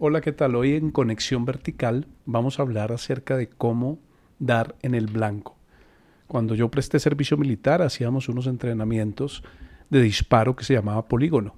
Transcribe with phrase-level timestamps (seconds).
[0.00, 0.54] Hola, ¿qué tal?
[0.54, 3.98] Hoy en Conexión Vertical vamos a hablar acerca de cómo
[4.38, 5.56] dar en el blanco.
[6.28, 9.42] Cuando yo presté servicio militar hacíamos unos entrenamientos
[9.90, 11.56] de disparo que se llamaba polígono.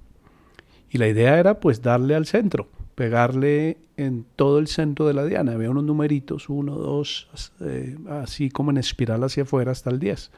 [0.89, 5.23] Y la idea era pues darle al centro, pegarle en todo el centro de la
[5.23, 5.51] diana.
[5.51, 7.29] Había unos numeritos, uno, dos,
[7.59, 10.31] eh, así como en espiral hacia afuera hasta el 10.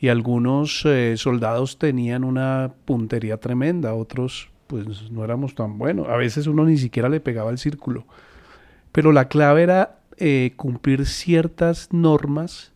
[0.00, 6.08] Y algunos eh, soldados tenían una puntería tremenda, otros pues no éramos tan buenos.
[6.08, 8.06] A veces uno ni siquiera le pegaba el círculo.
[8.92, 12.72] Pero la clave era eh, cumplir ciertas normas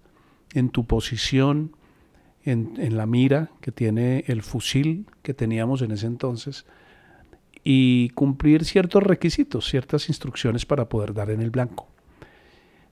[0.55, 1.77] en tu posición,
[2.45, 6.65] en, en, la mira que tiene el fusil que teníamos en ese entonces,
[7.63, 11.89] y cumplir ciertos requisitos, ciertas instrucciones para poder dar en el blanco.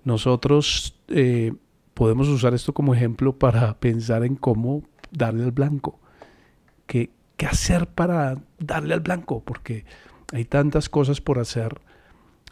[0.04, 1.52] Nosotros eh,
[1.94, 5.98] podemos usar esto como ejemplo para pensar en cómo darle al blanco.
[7.36, 9.84] Qué hacer para darle al blanco, porque
[10.32, 11.80] hay tantas cosas por hacer,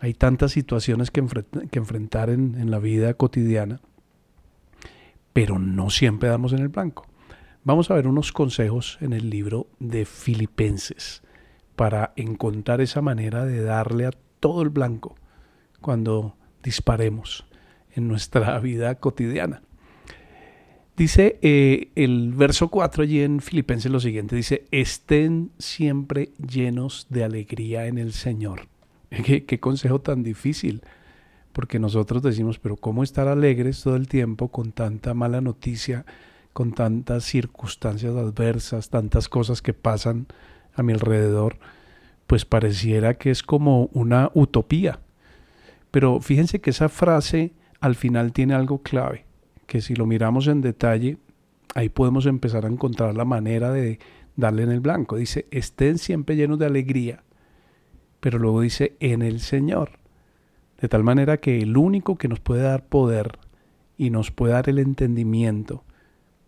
[0.01, 3.81] hay tantas situaciones que, enfrentar en, la vida cotidiana,
[5.33, 7.07] pero no siempre damos en el blanco.
[7.65, 11.23] Vamos a ver unos consejos en el libro de Filipenses
[11.77, 15.17] para encontrar esa manera de darle a todo el blanco
[15.81, 17.47] cuando disparemos
[17.93, 19.63] en nuestra vida cotidiana.
[20.97, 27.25] Dice eh, el verso 4 allí en Filipenses lo siguiente, dice, estén siempre llenos de
[27.25, 28.69] alegría en el Señor.
[29.11, 30.83] ¿Qué, qué consejo tan difícil,
[31.53, 36.07] porque nosotros decimos, pero ¿cómo estar alegres todo el tiempo con tanta mala noticia,
[36.53, 40.29] con tantas circunstancias adversas, tantas cosas que pasan
[40.75, 41.59] a mi alrededor?
[42.29, 45.01] Pues pareciera que es como una utopía.
[45.91, 49.25] Pero fíjense que esa frase al final tiene algo clave
[49.67, 51.19] que si lo miramos en detalle,
[51.75, 53.99] ahí podemos empezar a encontrar la manera de
[54.37, 55.17] darle en el blanco.
[55.17, 57.23] Dice, estén siempre llenos de alegría,
[58.21, 59.99] pero luego dice, en el Señor.
[60.81, 63.39] De tal manera que el único que nos puede dar poder
[63.97, 65.85] y nos puede dar el entendimiento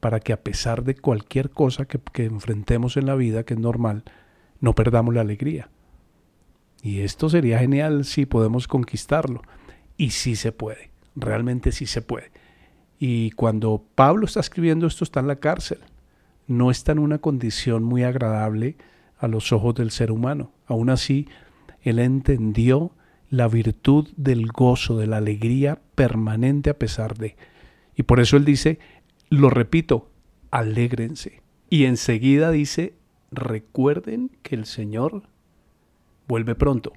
[0.00, 3.60] para que a pesar de cualquier cosa que, que enfrentemos en la vida, que es
[3.60, 4.04] normal,
[4.60, 5.70] no perdamos la alegría.
[6.82, 9.42] Y esto sería genial si podemos conquistarlo.
[9.96, 12.30] Y sí se puede, realmente sí se puede.
[12.98, 15.78] Y cuando Pablo está escribiendo esto está en la cárcel.
[16.46, 18.76] No está en una condición muy agradable
[19.18, 20.52] a los ojos del ser humano.
[20.66, 21.28] Aún así,
[21.82, 22.92] él entendió
[23.30, 27.36] la virtud del gozo, de la alegría permanente a pesar de.
[27.96, 28.78] Y por eso él dice,
[29.28, 30.10] lo repito,
[30.50, 31.42] alégrense.
[31.68, 32.94] Y enseguida dice,
[33.32, 35.24] recuerden que el Señor
[36.28, 36.92] vuelve pronto.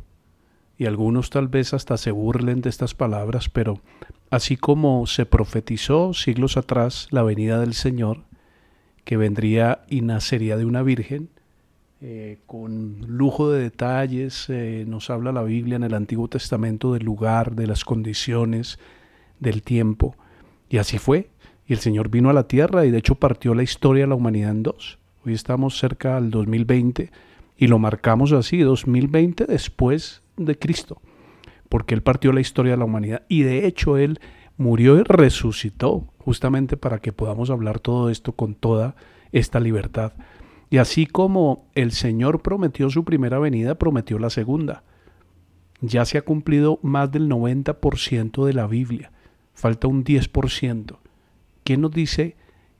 [0.80, 3.82] Y algunos tal vez hasta se burlen de estas palabras, pero
[4.30, 8.22] Así como se profetizó siglos atrás la venida del Señor,
[9.04, 11.30] que vendría y nacería de una virgen,
[12.02, 17.04] eh, con lujo de detalles, eh, nos habla la Biblia en el Antiguo Testamento del
[17.04, 18.78] lugar, de las condiciones,
[19.40, 20.16] del tiempo.
[20.70, 21.30] Y así fue.
[21.66, 24.16] Y el Señor vino a la tierra y de hecho partió la historia de la
[24.16, 25.00] humanidad en dos.
[25.26, 27.12] Hoy estamos cerca del 2020
[27.58, 31.02] y lo marcamos así, 2020 después de Cristo
[31.70, 34.20] porque Él partió la historia de la humanidad y de hecho Él
[34.58, 38.96] murió y resucitó justamente para que podamos hablar todo esto con toda
[39.32, 40.14] esta libertad.
[40.72, 44.84] Y así como el Señor prometió su primera venida, prometió la segunda.
[45.82, 49.12] Ya se ha cumplido más del 90% de la Biblia.
[49.54, 50.98] Falta un 10%.
[51.64, 52.36] ¿Quién nos dice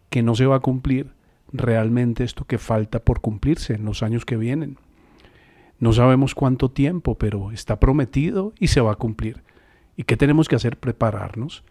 [0.10, 1.14] que no se va a cumplir
[1.52, 4.78] realmente esto que falta por cumplirse en los años que vienen?
[5.80, 9.44] No sabemos cuánto tiempo, pero está prometido y se va a cumplir.
[9.96, 10.78] ¿Y qué tenemos que hacer?
[10.78, 11.64] Prepararnos.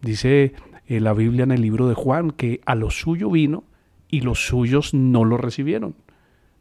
[0.00, 0.54] Dice
[0.86, 3.64] eh, la Biblia en el libro de Juan que a lo suyo vino
[4.08, 5.94] y los suyos no lo recibieron.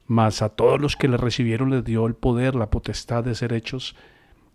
[0.05, 3.53] Mas a todos los que le recibieron les dio el poder, la potestad de ser
[3.53, 3.95] hechos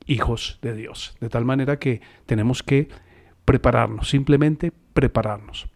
[0.07, 1.17] hijos de Dios.
[1.21, 2.89] De tal manera que tenemos que
[3.45, 5.67] prepararnos, simplemente prepararnos.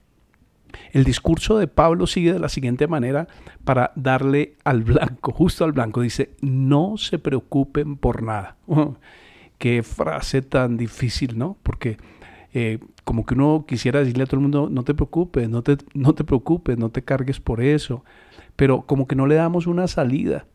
[0.93, 3.29] El discurso de Pablo sigue de la siguiente manera
[3.65, 6.01] para darle al blanco, justo al blanco.
[6.01, 8.57] Dice, no se preocupen por nada.
[9.59, 11.57] qué frase tan difícil, ¿no?
[11.63, 11.99] Porque
[12.53, 15.77] eh, como que uno quisiera decirle a todo el mundo, no te preocupes, no te,
[15.95, 18.05] no te preocupes, no te cargues por eso.
[18.57, 20.47] Pero como que no le damos una salida.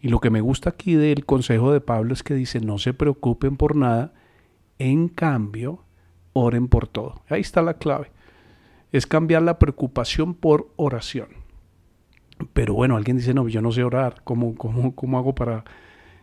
[0.00, 2.92] Y lo que me gusta aquí del consejo de Pablo es que dice, no se
[2.92, 4.12] preocupen por nada,
[4.78, 5.82] en cambio,
[6.34, 7.22] oren por todo.
[7.28, 8.13] Ahí está la clave
[8.94, 11.26] es cambiar la preocupación por oración.
[12.52, 15.64] Pero bueno, alguien dice, no, yo no sé orar, ¿cómo, cómo, cómo hago para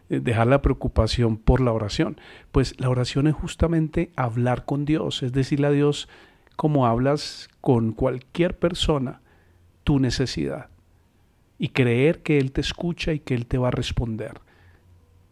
[0.10, 2.18] eh, dejar la preocupación por la oración?
[2.54, 6.08] Pues la oración es justamente hablar con Dios, es decirle a Dios
[6.56, 9.20] como hablas con cualquier persona
[9.84, 10.70] tu necesidad
[11.58, 14.40] y creer que Él te escucha y que Él te va a responder.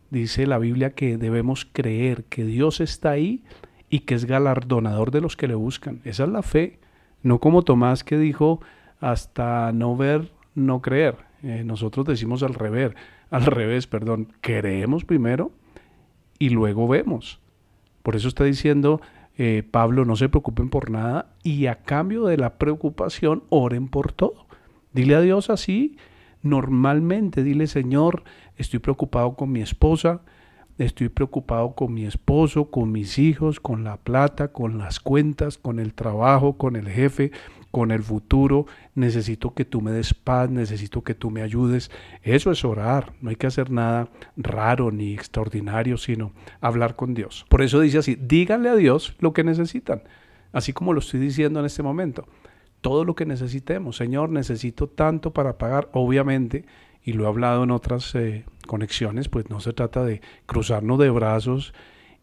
[0.10, 3.46] Dice la Biblia que debemos creer que Dios está ahí
[3.90, 6.02] y que es galardonador de los que le buscan.
[6.04, 6.79] Esa es la fe.
[7.24, 8.62] No como Tomás que dijo
[9.00, 11.18] hasta no ver, no creer.
[11.44, 12.94] Eh, nosotros decimos al revés,
[13.30, 15.52] al revés, perdón, creemos primero
[16.38, 17.40] y luego vemos.
[18.04, 19.02] Por eso está diciendo
[19.38, 24.12] eh, Pablo, no se preocupen por nada y a cambio de la preocupación oren por
[24.12, 24.48] todo.
[24.94, 25.98] Dile a Dios así,
[26.42, 28.24] normalmente, dile Señor,
[28.58, 30.22] estoy preocupado con mi esposa,
[30.86, 35.80] estoy preocupado con mi esposo, con mis hijos, con la plata, con las cuentas, con
[35.80, 37.32] el trabajo, con el jefe,
[37.72, 38.66] con el futuro.
[38.96, 41.92] Necesito que tú me des paz, necesito que tú me ayudes.
[42.24, 43.14] Eso es orar.
[43.22, 46.32] No hay que hacer nada raro ni extraordinario, sino
[46.62, 47.46] hablar con Dios.
[47.50, 50.04] Por eso dice así, díganle a Dios lo que necesitan,
[50.54, 52.26] así como lo estoy diciendo en este momento.
[52.82, 53.98] Todo lo que necesitemos.
[53.98, 55.90] Señor, necesito tanto para pagar.
[55.92, 56.64] Obviamente,
[57.04, 61.10] y lo he hablado en otras eh, conexiones, pues no se trata de cruzarnos de
[61.10, 61.74] brazos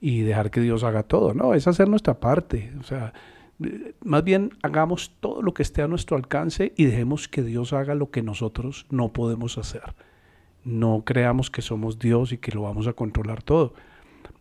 [0.00, 3.12] y dejar que Dios haga todo, no, es hacer nuestra parte, o sea,
[4.04, 7.94] más bien hagamos todo lo que esté a nuestro alcance y dejemos que Dios haga
[7.94, 9.94] lo que nosotros no podemos hacer.
[10.64, 13.72] No creamos que somos Dios y que lo vamos a controlar todo.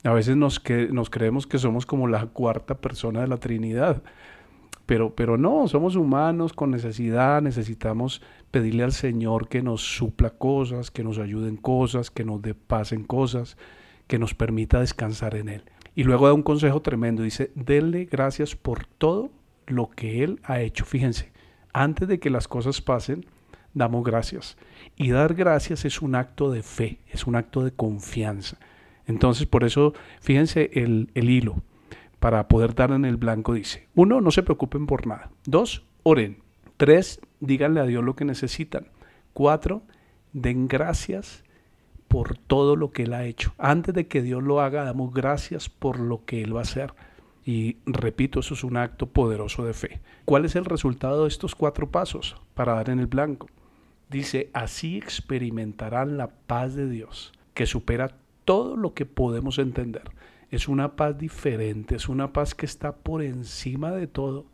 [0.04, 4.02] A veces nos, que, nos creemos que somos como la cuarta persona de la Trinidad
[4.86, 8.22] pero, pero no, somos humanos con necesidad, necesitamos
[8.52, 13.58] pedirle al Señor que nos supla cosas, que nos ayuden cosas, que nos pasen cosas,
[14.08, 15.64] que nos permita descansar en Él.
[15.96, 19.32] Y luego da un consejo tremendo, dice, denle gracias por todo
[19.66, 20.86] lo que Él ha hecho.
[20.86, 21.32] Fíjense,
[21.74, 23.26] antes de que las cosas pasen,
[23.74, 24.56] damos gracias.
[24.96, 28.58] Y dar gracias es un acto de fe, es un acto de confianza.
[29.08, 31.64] Entonces, por eso, fíjense el, el hilo
[32.26, 35.30] para poder dar en el blanco dice, uno, no se preocupen por nada.
[35.46, 36.40] Dos, oren.
[36.76, 38.88] Tres, díganle a Dios lo que necesitan.
[39.34, 39.84] Cuatro,
[40.34, 41.44] den gracias
[42.08, 43.54] por todo lo que Él ha hecho.
[43.60, 46.96] Antes de que Dios lo haga, damos gracias por lo que Él va a hacer.
[47.46, 50.02] Y repito, eso es un acto poderoso de fe.
[50.26, 53.50] ¿Cuál es el resultado de estos cuatro pasos para dar en el blanco?
[54.10, 60.10] Dice, así experimentarán la paz de Dios, que supera todo lo que podemos entender
[60.52, 64.46] es una paz diferente, es una paz que está por encima de todo,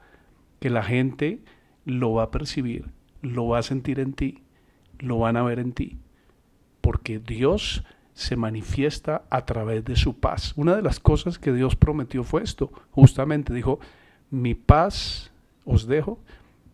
[0.59, 1.41] que la gente
[1.85, 2.89] lo va a percibir,
[3.21, 4.43] lo va a sentir en ti,
[4.99, 5.97] lo van a ver en ti,
[6.81, 7.83] porque Dios
[8.13, 10.53] se manifiesta a través de su paz.
[10.55, 13.79] Una de las cosas que Dios prometió fue esto, justamente dijo,
[14.29, 15.31] mi paz
[15.65, 16.19] os dejo,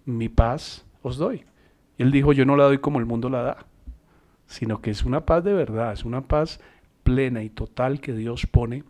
[0.05, 1.43] mi paz os doy.
[1.97, 3.65] Él dijo, yo no la doy como el mundo la da,
[4.45, 6.59] sino que es una paz de verdad, es una paz
[7.03, 8.83] plena y total que Dios pone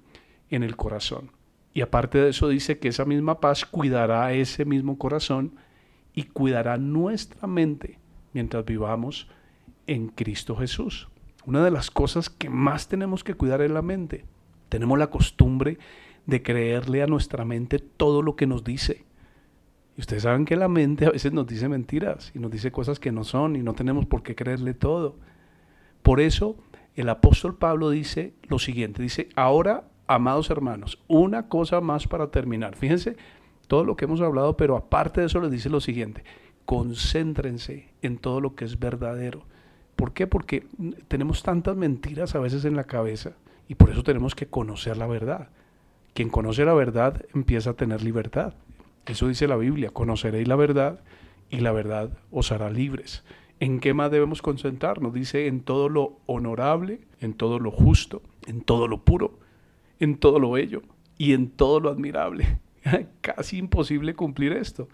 [0.50, 1.32] en el corazón.
[1.74, 5.56] Y aparte de eso dice que esa misma paz cuidará ese mismo corazón
[6.14, 8.00] y cuidará nuestra mente
[8.34, 9.28] mientras vivamos
[9.86, 11.10] en Cristo Jesús.
[11.46, 14.26] Una de las cosas que más tenemos que cuidar es la mente.
[14.70, 15.78] Tenemos la costumbre
[16.26, 19.06] de creerle a nuestra mente todo lo que nos dice.
[19.96, 23.00] Y ustedes saben que la mente a veces nos dice mentiras y nos dice cosas
[23.00, 25.18] que no son y no tenemos por qué creerle todo.
[26.04, 26.58] Por eso
[26.96, 32.76] el apóstol Pablo dice lo siguiente, dice, ahora amados hermanos, una cosa más para terminar.
[32.76, 33.18] Fíjense
[33.68, 36.24] todo lo que hemos hablado, pero aparte de eso les dice lo siguiente,
[36.66, 39.44] concéntrense en todo lo que es verdadero.
[39.96, 40.28] ¿Por qué?
[40.28, 40.68] Porque
[41.08, 43.34] tenemos tantas mentiras a veces en la cabeza
[43.68, 45.50] y por eso tenemos que conocer la verdad.
[46.14, 48.54] Quien conoce la verdad empieza a tener libertad.
[49.06, 51.02] Eso dice la Biblia, conoceréis la verdad
[51.50, 53.24] y la verdad os hará libres.
[53.60, 55.14] ¿En qué más debemos concentrarnos?
[55.14, 59.40] Dice en todo lo honorable, en todo lo justo, en todo lo puro
[60.00, 60.82] en todo lo bello
[61.18, 62.60] y en todo lo admirable.
[63.22, 64.88] Casi imposible cumplir esto,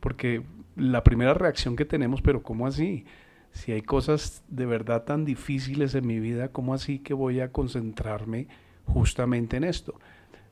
[0.00, 0.42] porque
[0.76, 3.04] la primera reacción que tenemos, pero ¿cómo así?
[3.52, 7.52] Si hay cosas de verdad tan difíciles en mi vida, ¿cómo así que voy a
[7.52, 8.48] concentrarme
[8.86, 9.94] justamente en esto?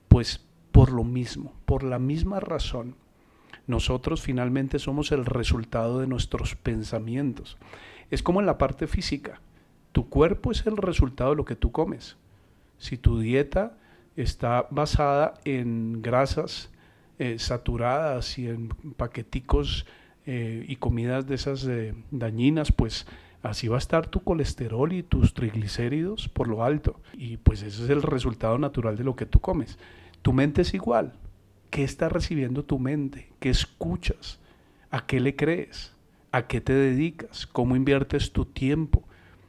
[0.09, 2.97] Pues por lo mismo, por la misma razón,
[3.67, 7.59] nosotros finalmente somos el resultado de nuestros pensamientos.
[8.11, 9.41] Es como en la parte física.
[9.93, 12.17] Tu cuerpo es el resultado de lo que tú comes.
[12.79, 13.77] Si tu dieta
[14.23, 16.71] está basada en grasas
[17.19, 19.87] eh, saturadas y en paqueticos
[20.27, 23.07] eh, y comidas de esas eh, dañinas, pues
[23.43, 27.01] así va a estar tu colesterol y tus triglicéridos por lo alto.
[27.13, 29.79] Y pues ese es el resultado natural de lo que tú comes.
[30.23, 31.15] Tu mente es igual.
[31.71, 33.31] ¿Qué está recibiendo tu mente?
[33.39, 34.41] ¿Qué escuchas?
[34.91, 35.95] ¿A qué le crees?
[36.33, 37.47] ¿A qué te dedicas?
[37.47, 39.05] ¿Cómo inviertes tu tiempo?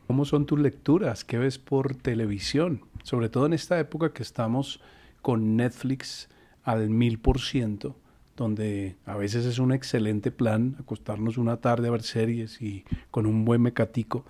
[0.08, 1.24] ¿Cómo son tus lecturas?
[1.24, 2.89] ¿Qué ves por televisión?
[3.04, 4.82] Sobre todo en esta época que estamos
[5.22, 6.30] con Netflix
[6.64, 7.96] al mil por ciento,
[8.36, 13.26] donde a veces es un excelente plan acostarnos una tarde a ver series y con
[13.26, 14.26] un buen mecatico.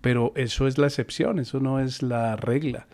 [0.00, 2.86] Pero eso es la excepción, eso no es la regla.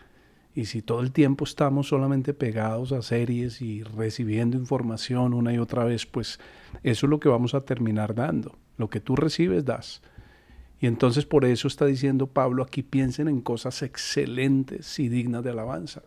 [0.55, 5.59] Y si todo el tiempo estamos solamente pegados a series y recibiendo información una y
[5.59, 6.41] otra vez, pues
[6.83, 8.59] eso es lo que vamos a terminar dando.
[8.77, 10.03] Lo que tú recibes, das.
[10.80, 15.50] Y entonces por eso está diciendo Pablo, aquí piensen en cosas excelentes y dignas de
[15.50, 16.02] alabanza.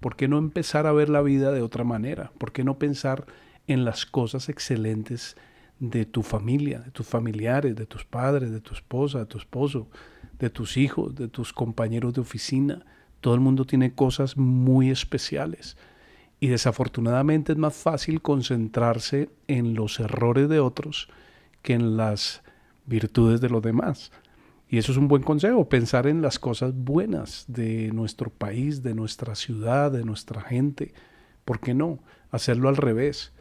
[0.00, 2.32] ¿Por qué no empezar a ver la vida de otra manera?
[2.38, 3.26] ¿Por qué no pensar
[3.66, 5.36] en las cosas excelentes
[5.78, 9.88] de tu familia, de tus familiares, de tus padres, de tu esposa, de tu esposo,
[10.38, 12.84] de tus hijos, de tus compañeros de oficina?
[13.20, 15.76] Todo el mundo tiene cosas muy especiales.
[16.40, 21.08] Y desafortunadamente es más fácil concentrarse en los errores de otros
[21.62, 22.42] que en las
[22.86, 24.12] virtudes de los demás.
[24.68, 28.94] Y eso es un buen consejo, pensar en las cosas buenas de nuestro país, de
[28.94, 30.92] nuestra ciudad, de nuestra gente.
[31.44, 32.00] ¿Por qué no?
[32.30, 33.32] Hacerlo al revés.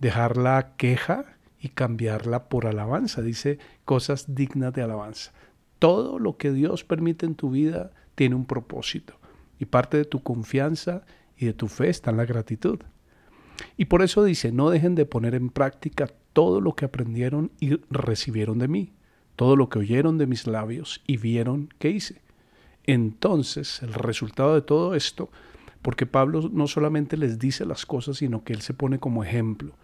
[0.00, 3.22] Dejar la queja y cambiarla por alabanza.
[3.22, 5.32] Dice cosas dignas de alabanza.
[5.78, 9.14] Todo lo que Dios permite en tu vida tiene un propósito.
[9.60, 11.04] Y parte de tu confianza
[11.36, 12.80] y de tu fe está en la gratitud.
[13.76, 17.80] Y por eso dice, no dejen de poner en práctica todo lo que aprendieron y
[17.88, 18.92] recibieron de mí,
[19.36, 22.20] todo lo que oyeron de mis labios y vieron que hice.
[22.82, 25.30] Entonces, el resultado de todo esto,
[25.80, 29.74] porque Pablo no solamente les dice las cosas, sino que él se pone como ejemplo,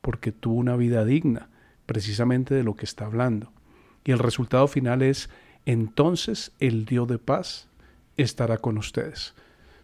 [0.00, 1.50] porque tuvo una vida digna,
[1.86, 3.52] precisamente de lo que está hablando.
[4.04, 5.30] Y el resultado final es,
[5.66, 7.68] entonces el Dios de paz
[8.16, 9.34] estará con ustedes.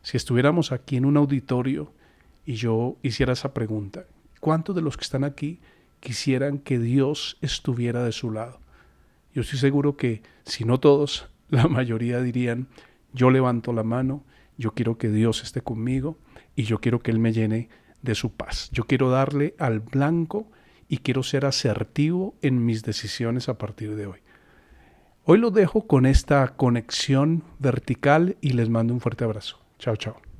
[0.02, 1.92] Si estuviéramos aquí en un auditorio
[2.46, 4.04] y yo hiciera esa pregunta,
[4.40, 5.60] ¿cuántos de los que están aquí
[6.04, 8.60] quisieran que Dios estuviera de su lado.
[9.32, 12.68] Yo estoy seguro que, si no todos, la mayoría dirían,
[13.12, 14.22] yo levanto la mano,
[14.56, 16.16] yo quiero que Dios esté conmigo
[16.54, 17.68] y yo quiero que Él me llene
[18.02, 18.68] de su paz.
[18.70, 20.46] Yo quiero darle al blanco
[20.88, 24.20] y quiero ser asertivo en mis decisiones a partir de hoy.
[25.24, 29.58] Hoy lo dejo con esta conexión vertical y les mando un fuerte abrazo.
[29.78, 30.33] Chao, chao.